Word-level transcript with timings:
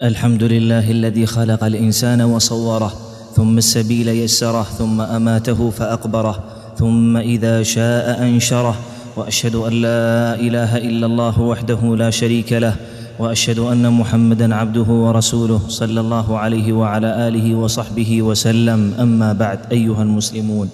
الحمد 0.00 0.42
لله 0.42 0.90
الذي 0.90 1.26
خلق 1.26 1.64
الإنسان 1.64 2.22
وصوره 2.22 2.92
ثم 3.36 3.58
السبيل 3.58 4.08
يسره 4.08 4.62
ثم 4.62 5.00
أماته 5.00 5.70
فأقبره 5.70 6.40
ثم 6.76 7.16
إذا 7.16 7.62
شاء 7.62 8.22
أنشره 8.22 8.76
وأشهد 9.16 9.54
أن 9.54 9.72
لا 9.72 10.34
إله 10.40 10.76
إلا 10.76 11.06
الله 11.06 11.40
وحده 11.40 11.96
لا 11.96 12.10
شريك 12.10 12.52
له 12.52 12.74
وأشهد 13.18 13.58
أن 13.58 13.92
محمدا 13.92 14.54
عبده 14.54 14.88
ورسوله 14.88 15.60
صلى 15.68 16.00
الله 16.00 16.38
عليه 16.38 16.72
وعلى 16.72 17.28
آله 17.28 17.54
وصحبه 17.54 18.22
وسلم. 18.22 18.94
أما 19.00 19.32
بعد 19.32 19.58
أيها 19.72 20.02
المسلمون 20.02 20.68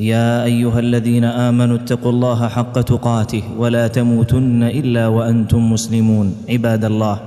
يا 0.00 0.44
أيها 0.44 0.78
الذين 0.78 1.24
آمنوا 1.24 1.76
اتقوا 1.76 2.12
الله 2.12 2.48
حق 2.48 2.80
تقاته 2.80 3.42
ولا 3.58 3.88
تموتن 3.88 4.62
إلا 4.62 5.08
وأنتم 5.08 5.72
مسلمون. 5.72 6.36
عباد 6.48 6.84
الله 6.84 7.20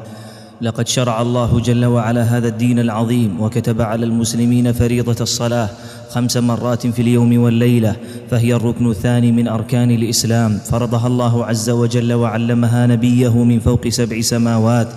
لقد 0.62 0.88
شرع 0.88 1.22
الله 1.22 1.60
جل 1.60 1.86
وعلا 1.86 2.24
هذا 2.24 2.48
الدين 2.48 2.80
العظيم 2.80 3.42
وكتب 3.42 3.82
على 3.82 4.06
المسلمين 4.06 4.72
فريضة 4.74 5.24
الصلاة 5.24 5.70
خمس 6.10 6.38
مرات 6.38 6.88
في 6.88 7.02
اليوم 7.02 7.38
والليلة 7.42 7.96
فهي 8.32 8.54
الركن 8.54 8.90
الثاني 8.90 9.32
من 9.32 9.48
أركان 9.48 9.92
الإسلام. 9.92 10.58
فرضها 10.58 11.08
الله 11.08 11.46
عز 11.46 11.70
وجل 11.70 12.14
وعلمها 12.14 12.88
نبيه 12.88 13.44
من 13.44 13.60
فوق 13.60 13.88
سبع 13.88 14.22
سماوات 14.22 14.88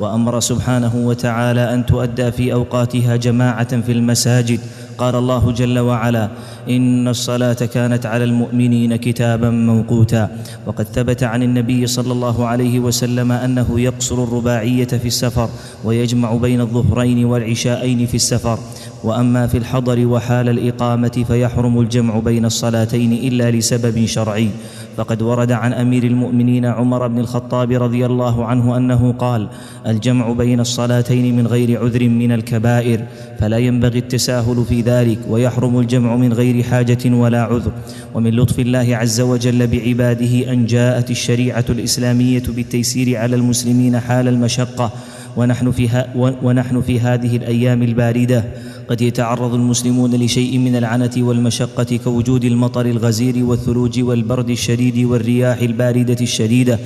وأمر 0.00 0.40
سبحانه 0.40 0.92
وتعالى 0.96 1.74
أن 1.74 1.86
تؤدى 1.86 2.30
في 2.32 2.52
أوقاتها 2.52 3.16
جماعة 3.16 3.80
في 3.80 3.92
المساجد 3.92 4.60
قال 4.98 5.14
الله 5.14 5.52
جل 5.52 5.78
وعلا 5.78 6.28
إن 6.68 7.08
الصلاة 7.08 7.52
كانت 7.52 8.06
على 8.06 8.24
المؤمنين 8.24 8.96
كتابا 8.96 9.50
موقوتا. 9.50 10.30
وقد 10.66 10.84
ثبت 10.84 11.22
عن 11.22 11.42
النبي 11.42 11.86
صلى 11.86 12.12
الله 12.12 12.46
عليه 12.46 12.80
وسلم 12.80 13.32
أنه 13.32 13.80
يقصر 13.80 14.24
الرباعية 14.24 14.84
في 14.84 15.06
السفر 15.06 15.48
ويجمع 15.84 16.34
بين 16.34 16.60
الظهرين 16.60 17.24
والعشاءين 17.24 18.06
في 18.06 18.14
السفر. 18.14 18.58
وأما 19.04 19.46
في 19.46 19.58
الحضر 19.58 20.06
وحال 20.06 20.48
الإقامة 20.48 21.24
فيحرم 21.28 21.80
الجمع 21.80 22.18
بين 22.18 22.44
الصلاتين 22.44 23.12
إلا 23.12 23.50
لسبب 23.50 24.06
شرعي. 24.06 24.48
فقد 24.96 25.22
ورد 25.22 25.52
عن 25.52 25.72
أمير 25.72 26.04
المؤمنين 26.04 26.64
عمر 26.64 27.06
بن 27.08 27.18
الخطاب 27.18 27.72
رضي 27.72 28.06
الله 28.06 28.44
عنه 28.44 28.76
أنه 28.76 29.12
قال 29.12 29.48
الجمع 29.86 30.32
بين 30.32 30.60
الصلاتين 30.60 31.36
من 31.36 31.46
غير 31.46 31.82
عذر 31.82 32.08
من 32.08 32.32
الكبائر 32.32 33.04
فلا 33.38 33.58
ينبغي 33.58 33.98
التساهل 33.98 34.64
في 34.68 34.80
ذلك 34.80 35.18
ويحرم 35.28 35.78
الجمع 35.78 36.16
من 36.16 36.32
غير 36.32 36.62
حاجة 36.62 37.14
ولا 37.14 37.42
عذر. 37.42 37.72
ومن 38.14 38.30
لطف 38.36 38.58
الله 38.58 38.96
عز 38.96 39.20
وجل 39.20 39.66
بعباده 39.66 40.52
أن 40.52 40.66
جاءت 40.66 41.10
الشريعة 41.10 41.64
الإسلامية 41.70 42.42
بالتيسير 42.48 43.16
على 43.16 43.36
المسلمين 43.36 44.00
حال 44.00 44.28
المشقة 44.28 44.92
ونحن 45.36 45.70
في, 45.70 46.04
ونحن 46.42 46.80
في 46.80 47.00
هذه 47.00 47.36
الأيام 47.36 47.82
الباردة. 47.82 48.44
قد 48.88 49.00
يتعرض 49.00 49.54
المسلمون 49.54 50.14
لشيء 50.14 50.58
من 50.58 50.76
العنة 50.76 51.10
والمشقة 51.16 51.98
كوجود 52.04 52.44
المطر 52.44 52.86
الغزير 52.86 53.44
والثلوج 53.44 54.00
والبرد 54.00 54.50
الشديد 54.50 54.98
والرياح 54.98 55.58
الباردة 55.58 56.16
الشديدة. 56.20 56.78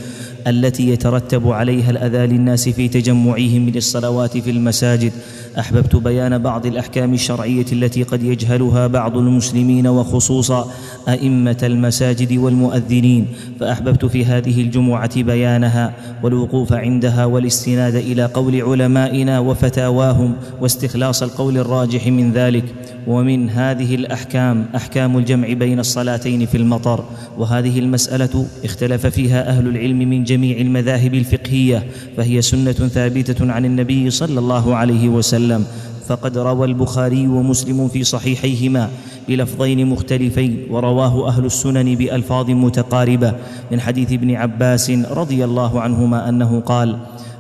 التي 0.47 0.89
يترتب 0.89 1.49
عليها 1.49 1.91
الأذى 1.91 2.27
للناس 2.27 2.69
في 2.69 2.89
تجمعهم 2.89 3.69
للصلوات 3.69 4.39
في 4.39 4.51
المساجد. 4.51 5.13
أحببت 5.59 5.97
بيان 5.97 6.39
بعض 6.39 6.67
الأحكام 6.67 7.15
الشرعية 7.15 7.67
التي 7.73 8.03
قد 8.03 8.23
يجهلها 8.23 8.87
بعض 8.87 9.17
المسلمين 9.17 9.87
وخصوصا 9.87 10.71
أئمة 11.09 11.57
المساجد 11.63 12.33
والمؤذنين. 12.33 13.27
فأحببت 13.61 14.05
في 14.05 14.25
هذه 14.25 14.61
الجمعة 14.63 15.23
بيانها 15.23 15.93
والوقوف 16.23 16.73
عندها 16.73 17.25
والاستناد 17.25 17.95
إلى 17.95 18.25
قول 18.25 18.63
علمائنا 18.63 19.39
وفتاواهم 19.39 20.35
واستخلاص 20.61 21.23
القول 21.23 21.59
الراجح 21.59 22.07
من 22.07 22.33
ذلك. 22.33 22.65
ومن 23.07 23.51
هذه 23.51 23.95
الأحكام 23.95 24.67
أحكام 24.77 25.19
الجمع 25.19 25.53
بين 25.53 25.79
الصلاتين 25.79 26.47
في 26.47 26.57
المطر. 26.57 27.05
وهذه 27.39 27.79
المسألة 27.79 28.47
اختلف 28.65 29.07
فيها 29.07 29.49
أهل 29.49 29.69
العلم 29.69 29.99
من 29.99 30.25
جميع 30.31 30.63
المذاهب 30.63 31.15
الفقهية 31.15 31.79
فهي 32.17 32.43
سنة 32.43 32.73
ثابتة 32.73 33.53
عن 33.53 33.63
النبي 33.65 34.11
صلى 34.11 34.39
الله 34.39 34.67
عليه 34.75 35.09
وسلم. 35.09 35.65
فقد 36.07 36.39
روى 36.39 36.67
البخاري 36.67 37.27
ومسلم 37.27 37.89
في 37.89 38.05
صحيحيهما 38.05 38.91
بلفظين 39.29 39.87
مختلفين 39.87 40.67
ورواه 40.71 41.29
أهل 41.29 41.45
السنن 41.45 41.95
بألفاظ 41.95 42.51
متقاربة. 42.51 43.31
من 43.71 43.79
حديث 43.81 44.13
ابن 44.13 44.31
عباس 44.35 44.91
رضي 44.91 45.45
الله 45.45 45.81
عنهما 45.81 46.29
أنه 46.29 46.61
قال 46.67 46.97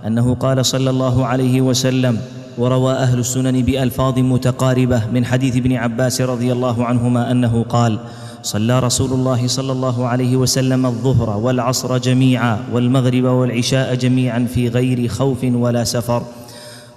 أنه 0.06 0.34
قال 0.34 0.66
صلى 0.66 0.90
الله 0.90 1.26
عليه 1.26 1.60
وسلم 1.60 2.14
وروى 2.58 2.92
أهل 2.92 3.18
السنن 3.18 3.62
بألفاظ 3.62 4.18
متقاربة. 4.18 5.02
من 5.14 5.22
حديث 5.24 5.56
ابن 5.56 5.72
عباس 5.72 6.20
رضي 6.20 6.52
الله 6.52 6.84
عنهما 6.84 7.30
أنه 7.30 7.54
قال 7.62 7.98
صلى 8.42 8.80
رسول 8.80 9.12
الله 9.12 9.46
صلى 9.46 9.72
الله 9.72 10.06
عليه 10.06 10.36
وسلم 10.36 10.86
الظهر 10.86 11.36
والعصر 11.36 11.98
جميعا 11.98 12.58
والمغرب 12.72 13.24
والعشاء 13.24 13.94
جميعا 13.94 14.48
في 14.54 14.68
غير 14.68 15.08
خوف 15.08 15.44
ولا 15.44 15.84
سفر. 15.84 16.22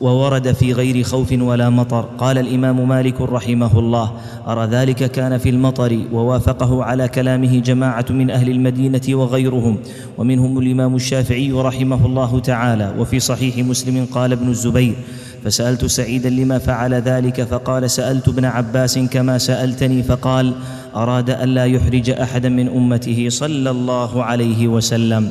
وورد 0.02 0.52
في 0.52 0.74
غير 0.74 1.04
خوف 1.04 1.32
ولا 1.32 1.70
مطر. 1.70 2.02
قال 2.18 2.38
الإمام 2.38 2.88
مالك 2.88 3.22
رحمه 3.22 3.80
الله 3.80 4.12
أرى 4.48 4.66
ذلك 4.66 5.12
كان 5.12 5.38
في 5.38 5.50
المطر 5.50 6.00
ووافقه 6.14 6.84
على 6.84 7.08
كلامه 7.08 7.60
جماعة 7.60 8.06
من 8.10 8.32
أهل 8.32 8.50
المدينة 8.50 9.02
وغيرهم. 9.10 9.78
ومنهم 10.18 10.60
الإمام 10.60 10.96
الشافعي 10.96 11.52
رحمه 11.52 12.06
الله 12.06 12.40
تعالى. 12.40 12.94
وفي 13.00 13.20
صحيح 13.20 13.58
مسلم 13.58 14.06
قال 14.06 14.32
ابن 14.32 14.50
الزبير 14.50 14.94
فسألت 15.44 15.86
سعيدا 15.86 16.30
لما 16.30 16.58
فعل 16.58 16.94
ذلك 16.94 17.44
فقال 17.44 17.92
سألت 17.92 18.28
ابن 18.28 18.46
عباس 18.46 19.00
كما 19.00 19.38
سألتني 19.38 20.04
فقال 20.04 20.54
أراد 20.96 21.30
الا 21.30 21.66
يحرج 21.66 22.10
أحدا 22.10 22.50
من 22.50 22.68
أمته 22.68 23.26
صلى 23.30 23.70
الله 23.70 24.24
عليه 24.24 24.68
وسلم 24.68 25.30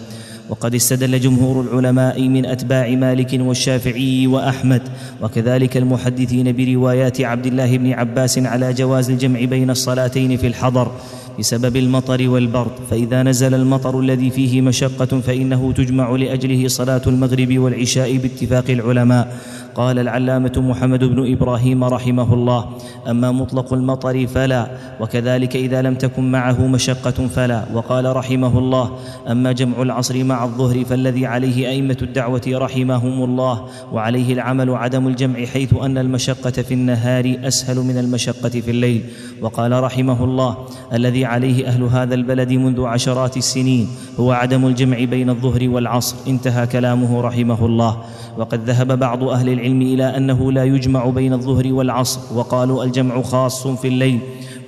وقد 0.48 0.74
استدل 0.74 1.20
جمهور 1.20 1.60
العلماء 1.60 2.28
من 2.28 2.46
أتباع 2.46 2.88
مالك 2.88 3.30
والشافعي 3.40 4.26
وأحمد 4.26 4.82
وكذلك 5.22 5.76
المحدثين 5.76 6.56
بروايات 6.56 7.20
عبد 7.20 7.46
الله 7.46 7.76
بن 7.76 7.92
عباس 7.92 8.38
على 8.38 8.72
جواز 8.72 9.10
الجمع 9.10 9.44
بين 9.44 9.70
الصلاتين 9.70 10.36
في 10.36 10.46
الحضر. 10.46 10.92
بسبب 11.38 11.76
المطر 11.76 12.28
والبرد 12.28 12.70
فإذا 12.90 13.22
نزل 13.22 13.54
المطر 13.54 14.00
الذي 14.00 14.30
فيه 14.30 14.60
مشقة 14.60 15.20
فإنه 15.20 15.72
تجمع 15.72 16.10
لأجله 16.10 16.68
صلاة 16.68 17.02
المغرب 17.06 17.58
والعشاء 17.58 18.16
باتفاق 18.16 18.70
العلماء. 18.70 19.36
قال 19.74 19.98
العلامة 19.98 20.52
محمد 20.56 21.04
بن 21.04 21.32
إبراهيم 21.32 21.84
رحمه 21.84 22.34
الله 22.34 22.68
أما 23.08 23.32
مطلق 23.32 23.72
المطر 23.72 24.26
فلا 24.26 24.66
وكذلك 25.00 25.56
إذا 25.56 25.82
لم 25.82 25.94
تكن 25.94 26.30
معه 26.30 26.66
مشقة 26.66 27.28
فلا. 27.28 27.64
وقال 27.74 28.16
رحمه 28.16 28.58
الله 28.58 28.98
أما 29.30 29.52
جمع 29.52 29.82
العصر 29.82 30.24
مع 30.24 30.44
الظهر 30.44 30.84
فالذي 30.84 31.26
عليه 31.26 31.68
أئمة 31.68 31.96
الدعوة 32.02 32.42
رحمهم 32.48 33.24
الله 33.24 33.64
وعليه 33.92 34.32
العمل 34.32 34.70
عدم 34.70 35.08
الجمع 35.08 35.44
حيث 35.44 35.74
أن 35.74 35.98
المشقة 35.98 36.50
في 36.50 36.74
النهار 36.74 37.36
أسهل 37.44 37.76
من 37.76 37.98
المشقة 37.98 38.48
في 38.48 38.70
الليل. 38.70 39.02
وقال 39.40 39.72
رحمه 39.82 40.24
الله 40.24 40.56
الذي 40.92 41.21
عليه 41.24 41.68
أهل 41.68 41.82
هذا 41.82 42.14
البلد 42.14 42.52
منذ 42.52 42.84
عشرات 42.84 43.36
السنين. 43.36 43.88
هو 44.20 44.32
عدم 44.32 44.66
الجمع 44.66 45.04
بين 45.04 45.30
الظهر 45.30 45.68
والعصر. 45.68 46.16
انتهى 46.28 46.66
كلامه 46.66 47.20
رحمه 47.20 47.66
الله. 47.66 47.96
وقد 48.38 48.60
ذهب 48.70 48.98
بعض 48.98 49.24
أهل 49.24 49.48
العلم 49.48 49.82
إلى 49.82 50.16
أنه 50.16 50.52
لا 50.52 50.64
يجمع 50.64 51.06
بين 51.06 51.32
الظهر 51.32 51.72
والعصر. 51.72 52.20
وقالوا 52.34 52.84
الجمع 52.84 53.22
خاص 53.22 53.66
في 53.66 53.88
الليل. 53.88 54.18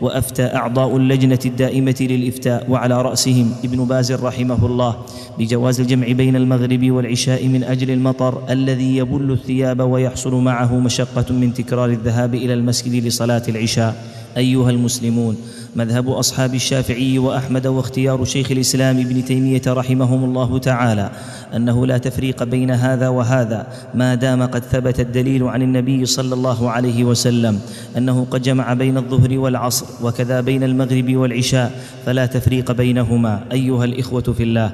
وأفتى 0.01 0.43
أعضاء 0.43 0.97
اللجنة 0.97 1.39
الدائمة 1.47 1.97
للإفتاء. 2.01 2.71
وعلى 2.71 3.03
رأسهم 3.03 3.53
ابن 3.65 3.85
باز 3.85 4.13
رحمه 4.13 4.67
الله. 4.67 4.97
بجواز 5.39 5.81
الجمع 5.81 6.13
بين 6.13 6.37
المغرب 6.37 6.91
والعشاء 6.91 7.49
من 7.49 7.65
أجل 7.65 7.91
المطر 7.91 8.43
الذي 8.51 8.97
يبل 8.97 9.33
الثياب 9.33 9.81
ويحصل 9.81 10.35
معه 10.35 10.79
مشقة 10.79 11.35
من 11.35 11.55
تكرار 11.55 11.89
الذهاب 11.89 12.35
إلى 12.35 12.55
المسجد 12.55 13.05
لصلاة 13.05 13.43
العشاء. 13.49 14.05
أيها 14.37 14.71
المسلمون. 14.71 15.37
مذهب 15.77 16.09
أصحاب 16.09 16.55
الشافعي 16.55 17.19
وأحمد 17.19 17.67
واختيار 17.67 18.25
شيخ 18.25 18.51
الإسلام 18.51 18.99
ابن 18.99 19.25
تيمية 19.25 19.63
رحمهم 19.67 20.25
الله 20.25 20.59
تعالى 20.59 21.11
أنه 21.57 21.87
لا 21.87 21.99
تفريق 21.99 22.43
بين 22.45 22.71
هذا 22.71 23.09
وهذا 23.09 23.67
ما 23.95 24.15
دام 24.15 24.43
قد 24.43 24.63
ثبت 24.63 25.01
الدليل 25.01 25.43
عن 25.43 25.63
النبي 25.63 26.07
صلى 26.07 26.35
الله 26.35 26.71
عليه 26.71 27.05
وسلم 27.05 27.61
أنه 27.97 28.27
قد 28.31 28.43
جمع 28.43 28.75
بين 28.75 28.97
الظهر 28.97 29.39
والعصر 29.39 29.87
وكذا 30.03 30.41
بين 30.41 30.63
المغرب 30.63 31.17
والعشاء 31.17 31.73
فلا 32.07 32.27
تفريق 32.27 32.73
بينهما 32.73 33.45
أيها 33.53 33.85
الإخوة 33.85 34.23
في 34.23 34.43
الله 34.43 34.73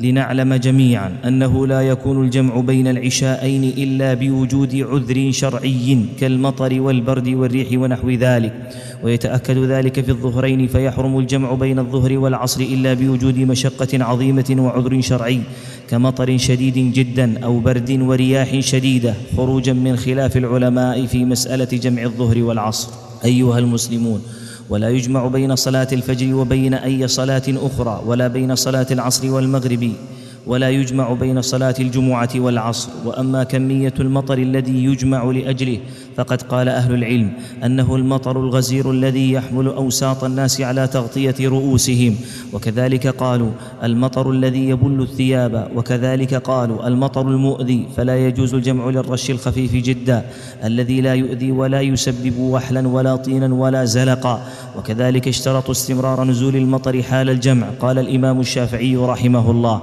لنعلم 0.00 0.54
جميعا 0.54 1.16
أنه 1.24 1.66
لا 1.66 1.80
يكون 1.80 2.24
الجمع 2.24 2.60
بين 2.60 2.86
العشاءين 2.86 3.64
إلا 3.64 4.14
بوجود 4.14 4.76
عذر 4.76 5.30
شرعي 5.32 5.98
كالمطر 6.20 6.80
والبرد 6.80 7.28
والريح 7.28 7.68
ونحو 7.72 8.10
ذلك 8.10 8.52
ويتأكد 9.02 9.58
ذلك 9.58 10.00
في 10.00 10.10
الظهرين 10.10 10.66
فيحرم 10.66 11.18
الجمع 11.18 11.54
بين 11.54 11.78
الظهر 11.78 12.18
والعصر 12.18 12.60
إلا 12.60 12.94
بوجود 12.94 13.38
مشقة 13.38 14.04
عظيمة 14.04 14.56
وعذر 14.58 15.00
شرعي 15.00 15.40
كمطر 15.90 16.36
شديد 16.36 16.92
جدا 16.92 17.44
أو 17.44 17.58
برد 17.58 17.90
ورياح 17.90 18.60
شديدة 18.60 19.14
خروجا 19.36 19.72
من 19.72 19.96
خلاف 19.96 20.36
العلماء 20.36 21.06
في 21.06 21.24
مسألة 21.24 21.64
جمع 21.64 22.02
الظهر 22.02 22.42
والعصر. 22.42 22.88
أيها 23.24 23.58
المسلمون 23.58 24.22
ولا 24.68 24.88
يجمع 24.90 25.26
بين 25.26 25.56
صلاة 25.56 25.88
الفجر 25.92 26.34
وبين 26.34 26.74
أي 26.74 27.08
صلاة 27.08 27.42
أخرى 27.48 28.02
ولا 28.06 28.28
بين 28.28 28.54
صلاة 28.54 28.86
العصر 28.90 29.30
والمغرب. 29.30 29.92
ولا 30.46 30.70
يجمع 30.70 31.12
بين 31.12 31.42
صلاة 31.42 31.74
الجمعة 31.80 32.28
والعصر 32.36 32.90
وأما 33.04 33.44
كمية 33.44 33.94
المطر 34.00 34.38
الذي 34.38 34.84
يجمع 34.84 35.24
لأجله 35.24 35.78
فقد 36.16 36.42
قال 36.42 36.68
أهل 36.68 36.94
العلم 36.94 37.32
أنه 37.64 37.96
المطر 37.96 38.40
الغزير 38.40 38.90
الذي 38.90 39.32
يحمل 39.32 39.66
أوساط 39.66 40.24
الناس 40.24 40.60
على 40.60 40.86
تغطية 40.86 41.34
رؤوسهم. 41.48 42.16
وكذلك 42.52 43.06
قالوا 43.06 43.50
المطر 43.82 44.30
الذي 44.30 44.68
يبل 44.68 45.02
الثياب 45.02 45.70
وكذلك 45.76 46.34
قالوا 46.34 46.86
المطر 46.88 47.28
المؤذي 47.28 47.86
فلا 47.96 48.26
يجوز 48.26 48.54
الجمع 48.54 48.90
للرش 48.90 49.30
الخفيف 49.30 49.72
جدا 49.72 50.24
الذي 50.64 51.00
لا 51.00 51.14
يؤذي 51.14 51.52
ولا 51.52 51.80
يسبب 51.80 52.38
وحلا 52.38 52.88
ولا 52.88 53.16
طينا 53.16 53.54
ولا 53.54 53.84
زلقا. 53.84 54.42
وكذلك 54.78 55.28
اشترطوا 55.28 55.72
استمرار 55.72 56.24
نزول 56.24 56.56
المطر 56.56 57.02
حال 57.02 57.30
الجمع 57.30 57.66
قال 57.80 57.98
الإمام 57.98 58.40
الشافعي 58.40 58.96
رحمه 58.96 59.50
الله. 59.50 59.80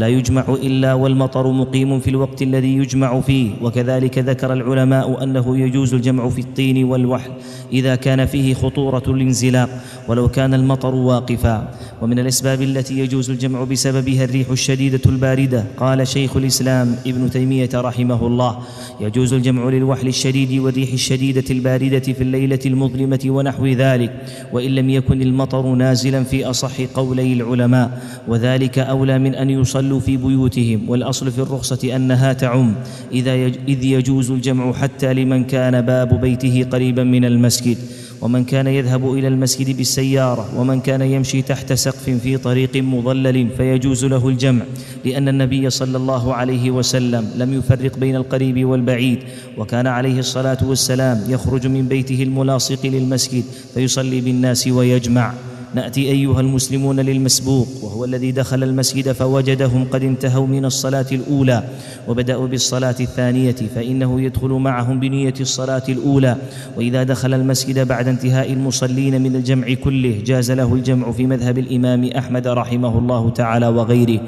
ولا 0.00 0.08
يجمع 0.08 0.44
إلا 0.62 0.94
والمطر 0.94 1.52
مقيم 1.52 2.00
في 2.00 2.10
الوقت 2.10 2.42
الذي 2.42 2.76
يجمع 2.76 3.20
فيه. 3.20 3.50
وكذلك 3.62 4.18
ذكر 4.18 4.52
العلماء 4.52 5.22
أنه 5.22 5.58
يجوز 5.58 5.94
الجمع 5.94 6.28
في 6.28 6.40
الطين 6.40 6.84
والوحل 6.84 7.30
إذا 7.72 7.94
كان 7.94 8.26
فيه 8.26 8.54
خطورة 8.54 9.02
الانزلاق 9.08 9.68
ولو 10.08 10.28
كان 10.28 10.54
المطر 10.54 10.94
واقفا. 10.94 11.68
ومن 12.02 12.18
الأسباب 12.18 12.62
التي 12.62 12.98
يجوز 12.98 13.30
الجمع 13.30 13.64
بسببها 13.64 14.24
الريح 14.24 14.50
الشديدة 14.50 15.00
الباردة 15.06 15.64
قال 15.76 16.08
شيخ 16.08 16.36
الإسلام 16.36 16.96
ابن 17.06 17.30
تيمية 17.30 17.68
رحمه 17.74 18.26
الله 18.26 18.58
يجوز 19.00 19.32
الجمع 19.32 19.68
للوحل 19.68 20.08
الشديد 20.08 20.60
والريح 20.60 20.92
الشديدة 20.92 21.44
الباردة 21.50 22.00
في 22.00 22.22
الليلة 22.22 22.58
المظلمة 22.66 23.20
ونحو 23.26 23.66
ذلك 23.66 24.12
وإن 24.52 24.70
لم 24.74 24.90
يكن 24.90 25.22
المطر 25.22 25.74
نازلا 25.74 26.22
في 26.22 26.44
أصح 26.44 26.80
قولي 26.94 27.32
العلماء. 27.32 28.00
وذلك 28.28 28.78
أولى 28.78 29.18
من 29.18 29.34
أن 29.34 29.50
يصلوا 29.90 30.00
في 30.00 30.16
بيوتهم 30.16 30.88
والأصل 30.88 31.30
في 31.30 31.38
الرخصة 31.38 31.96
أنها 31.96 32.32
تعم. 32.32 32.74
إذا 33.12 33.34
إذ 33.68 33.84
يجوز 33.84 34.30
الجمع 34.30 34.72
حتى 34.72 35.14
لمن 35.14 35.44
كان 35.44 35.80
باب 35.80 36.20
بيته 36.20 36.66
قريبا 36.70 37.04
من 37.04 37.24
المسجد. 37.24 37.78
ومن 38.22 38.44
كان 38.44 38.66
يذهب 38.66 39.14
إلى 39.14 39.28
المسجد 39.28 39.76
بالسيارة 39.76 40.60
ومن 40.60 40.80
كان 40.80 41.02
يمشي 41.02 41.42
تحت 41.42 41.72
سقف 41.72 42.10
في 42.10 42.36
طريق 42.36 42.76
مظلل 42.76 43.48
فيجوز 43.56 44.04
له 44.04 44.28
الجمع. 44.28 44.62
لأن 45.04 45.28
النبي 45.28 45.70
صلى 45.70 45.96
الله 45.96 46.34
عليه 46.34 46.70
وسلم 46.70 47.30
لم 47.36 47.54
يفرق 47.54 47.98
بين 47.98 48.16
القريب 48.16 48.64
والبعيد. 48.64 49.18
وكان 49.58 49.86
عليه 49.86 50.18
الصلاة 50.18 50.58
والسلام 50.62 51.24
يخرج 51.28 51.66
من 51.66 51.88
بيته 51.88 52.22
الملاصق 52.22 52.86
للمسجد 52.86 53.44
فيصلي 53.74 54.20
بالناس 54.20 54.68
ويجمع. 54.68 55.49
نأتي 55.74 56.10
أيها 56.10 56.40
المسلمون 56.40 57.00
للمسبوق 57.00 57.68
وهو 57.82 58.04
الذي 58.04 58.32
دخل 58.32 58.62
المسجد 58.62 59.12
فوجدهم 59.12 59.84
قد 59.84 60.02
انتهوا 60.02 60.46
من 60.46 60.64
الصلاة 60.64 61.06
الأولى 61.12 61.64
وبدأوا 62.08 62.46
بالصلاة 62.46 62.94
الثانية 63.00 63.56
فإنه 63.74 64.20
يدخل 64.20 64.48
معهم 64.48 65.00
بنية 65.00 65.34
الصلاة 65.40 65.82
الأولى. 65.88 66.36
وإذا 66.76 67.02
دخل 67.02 67.34
المسجد 67.34 67.88
بعد 67.88 68.08
انتهاء 68.08 68.52
المصلين 68.52 69.22
من 69.22 69.36
الجمع 69.36 69.74
كله 69.74 70.22
جاز 70.26 70.50
له 70.50 70.74
الجمع 70.74 71.12
في 71.12 71.26
مذهب 71.26 71.58
الإمام 71.58 72.04
أحمد 72.04 72.46
رحمه 72.46 72.98
الله 72.98 73.30
تعالى 73.30 73.68
وغيره. 73.68 74.20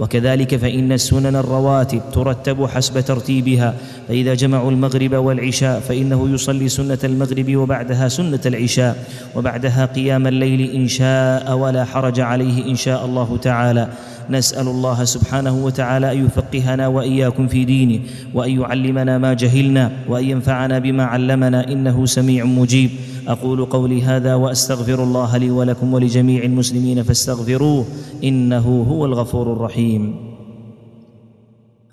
وكذلك 0.00 0.56
فإن 0.56 0.92
السنن 0.92 1.36
الرواتب 1.36 2.02
ترتب 2.12 2.66
حسب 2.66 3.00
ترتيبها 3.00 3.74
فإذا 4.08 4.34
جمعوا 4.34 4.70
المغرب 4.70 5.14
والعشاء 5.14 5.80
فإنه 5.80 6.28
يصلي 6.34 6.68
سنة 6.68 6.98
المغرب 7.04 7.56
وبعدها 7.56 8.08
سنة 8.08 8.40
العشاء 8.46 9.04
وبعدها 9.36 9.86
قيام 9.86 10.26
الليل 10.26 10.70
إن 10.70 10.88
شاء 10.88 11.56
ولا 11.56 11.84
حرج 11.84 12.20
عليه 12.20 12.66
إن 12.70 12.76
شاء 12.76 13.04
الله 13.04 13.36
تعالى. 13.36 13.88
نسأل 14.30 14.68
الله 14.68 15.04
سبحانه 15.04 15.64
وتعالى 15.64 16.12
أن 16.12 16.26
يفقهنا 16.26 16.88
وإياكم 16.88 17.48
في 17.48 17.64
دينه 17.64 18.00
وأن 18.34 18.60
يعلمنا 18.60 19.18
ما 19.18 19.34
جهلنا 19.34 19.92
وأن 20.08 20.24
ينفعنا 20.24 20.78
بما 20.78 21.04
علمنا 21.04 21.72
إنه 21.72 22.06
سميع 22.06 22.44
مجيب. 22.44 22.90
أقول 23.28 23.64
قولي 23.64 24.02
هذا 24.02 24.34
وأستغفر 24.34 25.02
الله 25.02 25.36
لي 25.36 25.50
ولكم 25.50 25.94
ولجميع 25.94 26.44
المسلمين 26.44 27.02
فاستغفروه 27.02 27.84
إنه 28.24 28.86
هو 28.90 29.04
الغفور 29.04 29.52
الرحيم. 29.52 30.14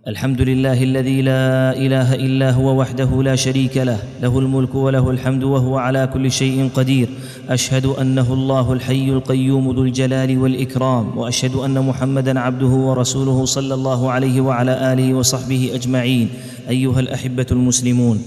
الحمد 0.07 0.41
لله 0.41 0.83
الذي 0.83 1.21
لا 1.21 1.77
إله 1.77 2.15
إلا 2.15 2.51
هو 2.51 2.79
وحده 2.79 3.23
لا 3.23 3.35
شريك 3.35 3.77
له 3.77 3.99
له 4.21 4.39
الملك 4.39 4.75
وله 4.75 5.09
الحمد 5.09 5.43
وهو 5.43 5.77
على 5.77 6.07
كل 6.13 6.31
شيء 6.31 6.69
قدير. 6.75 7.09
أشهد 7.49 7.85
أنه 7.85 8.33
الله 8.33 8.73
الحي 8.73 9.09
القيوم 9.09 9.71
ذو 9.71 9.83
الجلال 9.83 10.37
والإكرام 10.37 11.17
وأشهد 11.17 11.55
أن 11.55 11.85
محمدا 11.85 12.39
عبده 12.39 12.73
ورسوله 12.87 13.45
صلى 13.45 13.73
الله 13.73 14.11
عليه 14.11 14.41
وعلى 14.41 14.93
آله 14.93 15.13
وصحبه 15.13 15.71
أجمعين. 15.73 16.29
أيها 16.69 16.99
الأحبة 16.99 17.45
المسلمون 17.51 18.21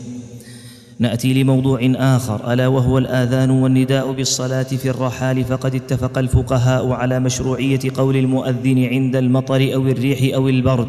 نأتي 1.00 1.43
لموضوع 1.43 1.93
آخر. 1.95 2.53
ألا 2.53 2.67
وهو 2.69 2.99
الآذان 2.99 3.50
والنداء 3.50 4.12
بالصلاة 4.12 4.62
في 4.62 4.91
الرحال 4.91 5.45
فقد 5.45 5.75
اتفق 5.75 6.19
الفقهاء 6.19 6.91
على 6.91 7.21
مشروعية 7.21 7.81
قول 7.97 8.17
المؤذن 8.17 8.85
عند 8.85 9.17
المطر 9.17 9.75
أو 9.75 9.89
الريح 9.89 10.35
أو 10.35 10.49
البرد. 10.49 10.89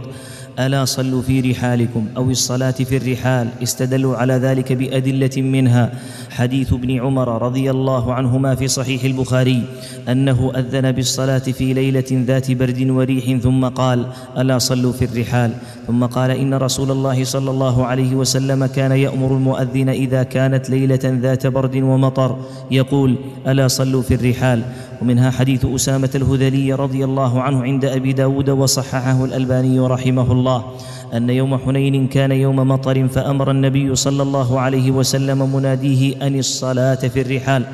ألا 0.59 0.85
صلوا 0.85 1.21
في 1.21 1.41
رحالكم 1.41 2.07
أو 2.17 2.29
الصلاة 2.29 2.71
في 2.71 2.97
الرحال 2.97 3.47
استدلوا 3.63 4.15
على 4.15 4.33
ذلك 4.33 4.73
بأدلة 4.73 5.41
منها. 5.41 5.91
حديث 6.29 6.73
ابن 6.73 6.99
عمر 6.99 7.41
رضي 7.41 7.71
الله 7.71 8.13
عنهما 8.13 8.55
في 8.55 8.67
صحيح 8.67 9.03
البخاري 9.03 9.63
أنه 10.09 10.51
أذن 10.55 10.91
بالصلاة 10.91 11.37
في 11.39 11.73
ليلة 11.73 12.09
ذات 12.11 12.51
برد 12.51 12.89
وريح 12.89 13.41
ثم 13.41 13.65
قال 13.65 14.05
ألا 14.37 14.57
صلوا 14.57 14.91
في 14.91 15.05
الرحال. 15.05 15.51
ثم 15.87 16.05
قال 16.05 16.31
إن 16.31 16.53
رسول 16.53 16.91
الله 16.91 17.23
صلى 17.23 17.49
الله 17.51 17.85
عليه 17.85 18.15
وسلم 18.15 18.65
كان 18.65 18.91
يأمر 18.91 19.35
المؤذن 19.35 19.89
إذا 19.89 20.23
كانت 20.23 20.69
ليلة 20.69 20.99
ذات 21.03 21.47
برد 21.47 21.75
ومطر 21.75 22.37
يقول 22.71 23.15
ألا 23.47 23.67
صلوا 23.67 24.01
في 24.01 24.13
الرحال. 24.13 24.61
ومنها 25.01 25.31
حديث 25.31 25.65
أسامة 25.65 26.09
الهذلي 26.15 26.73
رضي 26.73 27.05
الله 27.05 27.41
عنه 27.41 27.63
عند 27.63 27.85
أبي 27.85 28.13
داود 28.13 28.49
وصححه 28.49 29.25
الألباني 29.25 29.79
رحمه 29.79 30.31
الله 30.31 30.65
أن 31.13 31.29
يوم 31.29 31.57
حنين 31.57 32.07
كان 32.07 32.31
يوم 32.31 32.55
مطر 32.55 33.07
فأمر 33.07 33.51
النبي 33.51 33.95
صلى 33.95 34.23
الله 34.23 34.59
عليه 34.59 34.91
وسلم 34.91 35.55
مناديه 35.55 36.27
أن 36.27 36.39
الصلاة 36.39 36.95
في 36.95 37.21
الرحال 37.21 37.65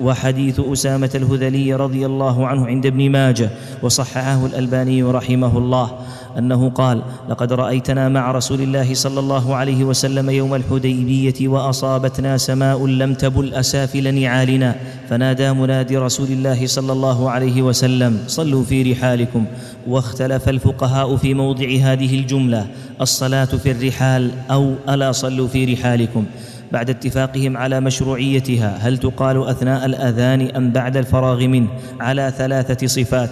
وحديث 0.00 0.60
أسامة 0.60 1.10
الهذلي 1.14 1.74
رضي 1.74 2.06
الله 2.06 2.46
عنه 2.46 2.66
عند 2.66 2.86
ابن 2.86 3.10
ماجه 3.10 3.50
وصححه 3.82 4.46
الألباني 4.46 5.02
رحمه 5.02 5.58
الله 5.58 5.90
أنه 6.38 6.70
قال 6.70 7.02
لقد 7.28 7.52
رأيتنا 7.52 8.08
مع 8.08 8.30
رسول 8.30 8.60
الله 8.60 8.94
صلى 8.94 9.20
الله 9.20 9.56
عليه 9.56 9.84
وسلم 9.84 10.30
يوم 10.30 10.54
الحديبية 10.54 11.48
وأصابتنا 11.48 12.36
سماء 12.36 12.86
لم 12.86 13.14
تبل 13.14 13.54
أسافل 13.54 14.14
نعالنا 14.14 14.76
فنادى 15.10 15.52
منادي 15.52 15.96
رسول 15.96 16.28
الله 16.28 16.66
صلى 16.66 16.92
الله 16.92 17.30
عليه 17.30 17.62
وسلم 17.62 18.18
صلوا 18.26 18.64
في 18.64 18.92
رحالكم 18.92 19.44
واختلف 19.88 20.48
الفقهاء 20.48 21.16
في 21.16 21.34
موضع 21.34 21.66
هذه 21.82 22.18
الجملة 22.18 22.66
الصلاة 23.00 23.44
في 23.44 23.70
الرحال 23.70 24.30
أو 24.50 24.74
ألا 24.88 25.12
صلوا 25.12 25.48
في 25.48 25.74
رحالكم 25.74 26.24
بعد 26.72 26.90
اتفاقهم 26.90 27.56
على 27.56 27.80
مشروعيتها 27.80 28.78
هل 28.80 28.98
تقال 28.98 29.48
أثناء 29.48 29.86
الأذان 29.86 30.40
أم 30.56 30.70
بعد 30.70 30.96
الفراغ 30.96 31.46
منه؟ 31.46 31.68
على 32.00 32.32
ثلاثة 32.38 32.86
صفات. 32.86 33.30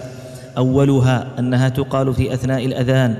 أولها 0.57 1.27
أنها 1.39 1.69
تقال 1.69 2.13
في 2.13 2.33
أثناء 2.33 2.65
الأذان 2.65 3.15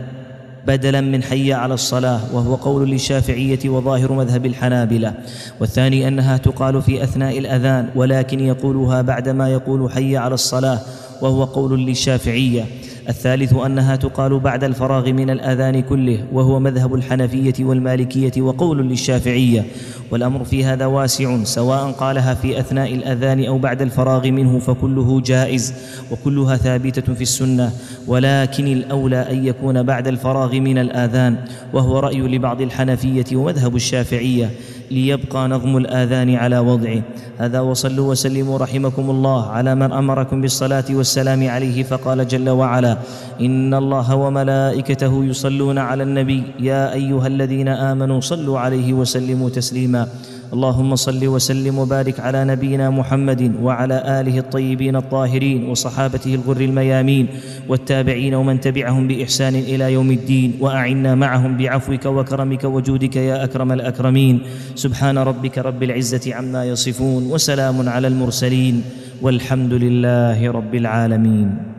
بدلا 0.67 1.01
من 1.01 1.23
حي 1.23 1.53
على 1.53 1.73
الصلاة 1.73 2.19
وهو 2.33 2.55
قول 2.55 2.89
للشافعية 2.89 3.69
وظاهر 3.69 4.13
مذهب 4.13 4.45
الحنابلة. 4.45 5.13
والثاني 5.59 6.07
أنها 6.07 6.37
تقال 6.37 6.81
في 6.81 7.03
أثناء 7.03 7.39
الأذان 7.39 7.89
ولكن 7.95 8.39
يقولها 8.39 9.01
بعدما 9.01 9.49
يقول 9.49 9.91
حي 9.91 10.17
على 10.17 10.33
الصلاة 10.33 10.79
وهو 11.21 11.43
قول 11.43 11.79
للشافعية. 11.79 12.65
الثالث 13.09 13.53
أنها 13.53 13.95
تقال 13.95 14.39
بعد 14.39 14.63
الفراغ 14.63 15.11
من 15.11 15.29
الأذان 15.29 15.81
كله 15.81 16.23
وهو 16.33 16.59
مذهب 16.59 16.95
الحنفية 16.95 17.53
والمالكية 17.59 18.41
وقول 18.41 18.89
للشافعية. 18.89 19.65
والأمر 20.11 20.43
في 20.43 20.65
هذا 20.65 20.85
واسع 20.85 21.43
سواء 21.43 21.91
قالها 21.91 22.33
في 22.33 22.59
أثناء 22.59 22.93
الأذان 22.93 23.45
أو 23.45 23.57
بعد 23.57 23.81
الفراغ 23.81 24.27
منه 24.27 24.59
فكله 24.59 25.21
جائز 25.21 25.73
وكلها 26.11 26.57
ثابتة 26.57 27.13
في 27.13 27.21
السنة. 27.21 27.71
ولكن 28.07 28.67
الأولى 28.67 29.31
أن 29.31 29.45
يكون 29.45 29.83
بعد 29.83 30.07
الفراغ 30.07 30.59
من 30.59 30.77
الأذان 30.77 31.35
وهو 31.73 31.99
رأي 31.99 32.21
لبعض 32.21 32.61
الحنفية 32.61 33.35
ومذهب 33.35 33.75
الشافعية. 33.75 34.49
ليبقى 34.91 35.47
نظم 35.47 35.77
الآذان 35.77 36.35
على 36.35 36.59
وضعه. 36.59 37.01
هذا 37.37 37.59
وصلوا 37.59 38.11
وسلموا 38.11 38.57
رحمكم 38.57 39.09
الله 39.09 39.41
على 39.49 39.75
من 39.75 39.91
أمركم 39.91 40.41
بالصلاة 40.41 40.85
والسلام 40.89 41.49
عليه 41.49 41.83
فقال 41.83 42.27
جل 42.27 42.49
وعلا 42.49 42.97
إن 43.41 43.73
الله 43.73 44.15
وملائكته 44.15 45.25
يصلون 45.25 45.77
على 45.77 46.03
النبي. 46.03 46.43
يا 46.59 46.93
أيها 46.93 47.27
الذين 47.27 47.67
آمنوا 47.67 48.19
صلوا 48.19 48.59
عليه 48.59 48.93
وسلموا 48.93 49.49
تسليما. 49.49 50.07
اللهم 50.53 50.95
صل 50.95 51.27
وسلم 51.27 51.77
وبارك 51.79 52.19
على 52.19 52.45
نبينا 52.45 52.89
محمد 52.89 53.61
وعلى 53.61 54.21
آله 54.21 54.39
الطيبين 54.39 54.95
الطاهرين 54.95 55.69
وصحابته 55.69 56.35
الغر 56.35 56.61
الميامين 56.61 57.27
والتابعين 57.69 58.33
ومن 58.33 58.59
تبعهم 58.59 59.07
بإحسان 59.07 59.55
إلى 59.55 59.93
يوم 59.93 60.11
الدين 60.11 60.57
وأعنا 60.59 61.15
معهم 61.15 61.57
بعفوك 61.57 62.05
وكرمك 62.05 62.63
وجودك 62.63 63.15
يا 63.15 63.43
أكرم 63.43 63.71
الأكرمين. 63.71 64.41
سبحان 64.75 65.17
ربك 65.17 65.57
رب 65.57 65.83
العزة 65.83 66.35
عما 66.35 66.65
يصفون 66.65 67.29
وسلام 67.31 67.89
على 67.89 68.07
المرسلين 68.07 68.83
والحمد 69.21 69.73
لله 69.73 70.51
رب 70.51 70.75
العالمين. 70.75 71.78